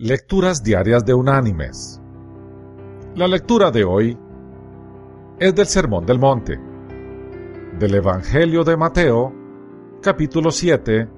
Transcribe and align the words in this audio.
Lecturas 0.00 0.62
Diarias 0.62 1.04
de 1.04 1.12
Unánimes. 1.12 2.00
La 3.16 3.26
lectura 3.26 3.72
de 3.72 3.82
hoy 3.82 4.16
es 5.40 5.52
del 5.56 5.66
Sermón 5.66 6.06
del 6.06 6.20
Monte, 6.20 6.56
del 7.80 7.96
Evangelio 7.96 8.62
de 8.62 8.76
Mateo, 8.76 9.32
capítulo 10.00 10.52
7, 10.52 11.08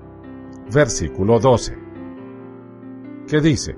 versículo 0.73 1.39
12, 1.39 1.77
que 3.29 3.41
dice, 3.43 3.77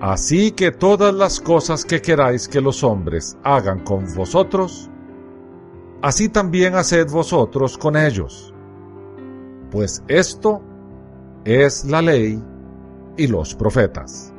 Así 0.00 0.52
que 0.52 0.70
todas 0.70 1.12
las 1.12 1.38
cosas 1.38 1.84
que 1.84 2.00
queráis 2.00 2.48
que 2.48 2.62
los 2.62 2.82
hombres 2.82 3.36
hagan 3.44 3.84
con 3.84 4.06
vosotros, 4.14 4.88
así 6.00 6.30
también 6.30 6.76
haced 6.76 7.10
vosotros 7.10 7.76
con 7.76 7.94
ellos, 7.94 8.54
pues 9.70 10.02
esto 10.08 10.62
es 11.44 11.84
la 11.84 12.00
ley 12.00 12.42
y 13.18 13.26
los 13.26 13.54
profetas. 13.54 14.32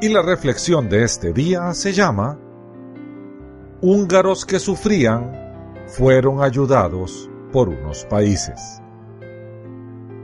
Y 0.00 0.10
la 0.10 0.22
reflexión 0.22 0.88
de 0.88 1.02
este 1.02 1.32
día 1.32 1.74
se 1.74 1.92
llama 1.92 2.38
Húngaros 3.80 4.44
que 4.44 4.60
sufrían 4.60 5.32
fueron 5.88 6.40
ayudados 6.42 7.28
por 7.50 7.70
unos 7.70 8.04
países. 8.04 8.80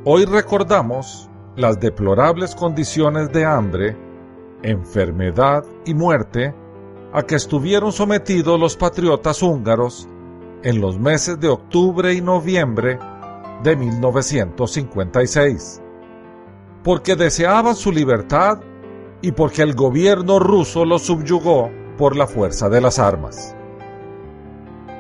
Hoy 0.04 0.26
recordamos 0.26 1.28
las 1.56 1.80
deplorables 1.80 2.54
condiciones 2.54 3.32
de 3.32 3.44
hambre, 3.44 3.96
enfermedad 4.62 5.64
y 5.84 5.94
muerte 5.94 6.54
a 7.12 7.22
que 7.22 7.34
estuvieron 7.36 7.92
sometidos 7.92 8.60
los 8.60 8.76
patriotas 8.76 9.42
húngaros 9.42 10.06
en 10.62 10.82
los 10.82 10.98
meses 10.98 11.40
de 11.40 11.48
octubre 11.48 12.12
y 12.12 12.20
noviembre 12.20 12.98
de 13.62 13.74
1956 13.74 15.80
porque 16.86 17.16
deseaban 17.16 17.74
su 17.74 17.90
libertad 17.90 18.60
y 19.20 19.32
porque 19.32 19.62
el 19.62 19.74
gobierno 19.74 20.38
ruso 20.38 20.84
los 20.84 21.02
subyugó 21.02 21.68
por 21.98 22.14
la 22.14 22.28
fuerza 22.28 22.68
de 22.68 22.80
las 22.80 23.00
armas. 23.00 23.56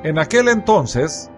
En 0.02 0.18
aquel 0.18 0.48
entonces, 0.48 1.30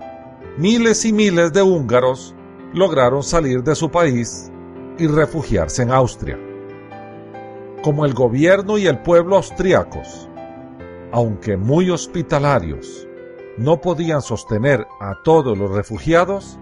miles 0.57 1.05
y 1.05 1.13
miles 1.13 1.53
de 1.53 1.61
húngaros 1.61 2.35
lograron 2.73 3.23
salir 3.23 3.63
de 3.63 3.75
su 3.75 3.91
país 3.91 4.51
y 4.97 5.07
refugiarse 5.07 5.83
en 5.83 5.91
Austria. 5.91 6.39
Como 7.83 8.07
el 8.07 8.15
gobierno 8.15 8.79
y 8.79 8.87
el 8.87 9.03
pueblo 9.03 9.37
austriacos, 9.37 10.31
aunque 11.13 11.59
muy 11.59 11.91
hospitalarios, 11.91 13.07
no 13.59 13.83
podían 13.83 14.23
sostener 14.23 14.87
a 14.99 15.13
todos 15.23 15.59
los 15.59 15.71
refugiados, 15.73 16.59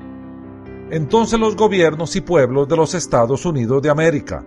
entonces 0.91 1.39
los 1.41 1.57
gobiernos 1.57 2.15
y 2.15 2.21
pueblos 2.21 2.69
de 2.69 2.77
los 2.77 2.95
Estados 2.95 3.45
Unidos 3.45 3.83
de 3.83 3.91
América, 3.91 4.45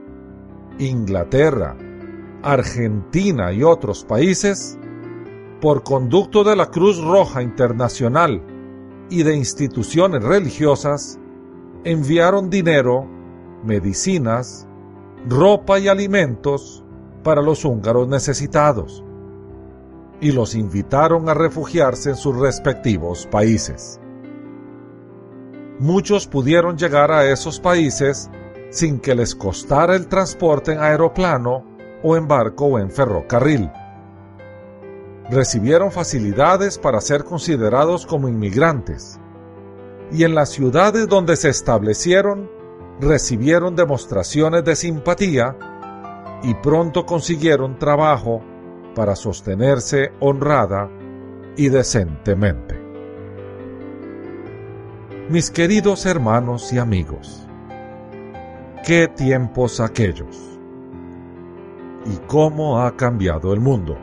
Inglaterra, 0.77 1.75
Argentina 2.41 3.51
y 3.51 3.63
otros 3.63 4.05
países, 4.05 4.77
por 5.59 5.83
conducto 5.83 6.45
de 6.45 6.55
la 6.55 6.67
Cruz 6.67 7.03
Roja 7.03 7.41
Internacional 7.41 8.41
y 9.09 9.23
de 9.23 9.35
instituciones 9.35 10.23
religiosas, 10.23 11.19
enviaron 11.83 12.49
dinero, 12.49 13.05
medicinas, 13.65 14.65
ropa 15.27 15.79
y 15.79 15.89
alimentos 15.89 16.85
para 17.23 17.41
los 17.41 17.65
húngaros 17.65 18.07
necesitados 18.07 19.03
y 20.21 20.31
los 20.31 20.55
invitaron 20.55 21.27
a 21.27 21.33
refugiarse 21.33 22.11
en 22.11 22.15
sus 22.15 22.37
respectivos 22.37 23.27
países 23.27 23.99
muchos 25.79 26.27
pudieron 26.27 26.77
llegar 26.77 27.11
a 27.11 27.25
esos 27.25 27.59
países 27.59 28.29
sin 28.69 28.99
que 28.99 29.15
les 29.15 29.33
costara 29.33 29.95
el 29.95 30.07
transporte 30.07 30.73
en 30.73 30.79
aeroplano 30.79 31.65
o 32.03 32.15
en 32.15 32.27
barco 32.27 32.65
o 32.65 32.79
en 32.79 32.91
ferrocarril. 32.91 33.71
Recibieron 35.29 35.91
facilidades 35.91 36.77
para 36.77 37.01
ser 37.01 37.23
considerados 37.23 38.05
como 38.05 38.27
inmigrantes 38.27 39.19
y 40.11 40.23
en 40.23 40.35
las 40.35 40.49
ciudades 40.49 41.07
donde 41.07 41.35
se 41.35 41.49
establecieron 41.49 42.49
recibieron 42.99 43.75
demostraciones 43.75 44.63
de 44.65 44.75
simpatía 44.75 45.55
y 46.43 46.53
pronto 46.55 47.05
consiguieron 47.05 47.79
trabajo 47.79 48.41
para 48.95 49.15
sostenerse 49.15 50.11
honrada 50.19 50.89
y 51.55 51.69
decentemente 51.69 52.78
mis 55.29 55.51
queridos 55.51 56.07
hermanos 56.07 56.73
y 56.73 56.79
amigos. 56.79 57.47
Qué 58.83 59.07
tiempos 59.07 59.79
aquellos. 59.79 60.57
Y 62.11 62.17
cómo 62.25 62.81
ha 62.81 62.97
cambiado 62.97 63.53
el 63.53 63.59
mundo. 63.59 63.95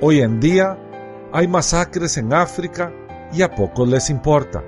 Hoy 0.00 0.20
en 0.20 0.40
día 0.40 0.78
hay 1.32 1.48
masacres 1.48 2.16
en 2.16 2.32
África 2.32 2.90
y 3.30 3.42
a 3.42 3.54
pocos 3.54 3.86
les 3.86 4.08
importa. 4.08 4.64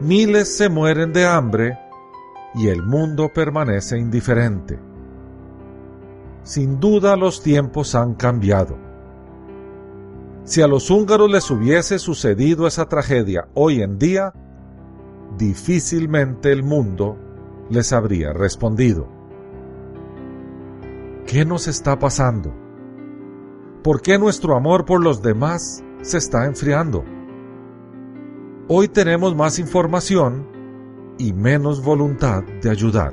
Miles 0.00 0.56
se 0.56 0.70
mueren 0.70 1.12
de 1.12 1.26
hambre 1.26 1.78
y 2.54 2.68
el 2.68 2.82
mundo 2.82 3.30
permanece 3.30 3.98
indiferente. 3.98 4.78
Sin 6.44 6.80
duda 6.80 7.14
los 7.14 7.42
tiempos 7.42 7.94
han 7.94 8.14
cambiado. 8.14 8.85
Si 10.46 10.62
a 10.62 10.68
los 10.68 10.90
húngaros 10.90 11.28
les 11.28 11.50
hubiese 11.50 11.98
sucedido 11.98 12.68
esa 12.68 12.88
tragedia 12.88 13.48
hoy 13.54 13.82
en 13.82 13.98
día, 13.98 14.32
difícilmente 15.36 16.52
el 16.52 16.62
mundo 16.62 17.16
les 17.68 17.92
habría 17.92 18.32
respondido. 18.32 19.08
¿Qué 21.26 21.44
nos 21.44 21.66
está 21.66 21.98
pasando? 21.98 22.54
¿Por 23.82 24.00
qué 24.02 24.20
nuestro 24.20 24.54
amor 24.54 24.84
por 24.84 25.02
los 25.02 25.20
demás 25.20 25.82
se 26.02 26.18
está 26.18 26.46
enfriando? 26.46 27.04
Hoy 28.68 28.86
tenemos 28.86 29.34
más 29.34 29.58
información 29.58 30.46
y 31.18 31.32
menos 31.32 31.82
voluntad 31.82 32.44
de 32.62 32.70
ayudar. 32.70 33.12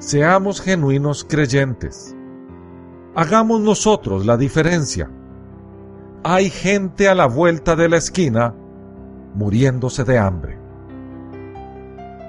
Seamos 0.00 0.60
genuinos 0.60 1.22
creyentes. 1.22 2.16
Hagamos 3.14 3.60
nosotros 3.60 4.26
la 4.26 4.36
diferencia 4.36 5.08
hay 6.22 6.50
gente 6.50 7.08
a 7.08 7.14
la 7.14 7.26
vuelta 7.26 7.76
de 7.76 7.88
la 7.88 7.96
esquina 7.96 8.54
muriéndose 9.34 10.04
de 10.04 10.18
hambre. 10.18 10.58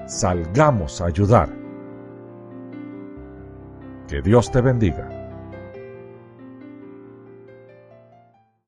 Salgamos 0.06 1.00
a 1.00 1.06
ayudar. 1.06 1.48
Que 4.08 4.22
Dios 4.22 4.50
te 4.50 4.60
bendiga. 4.60 5.21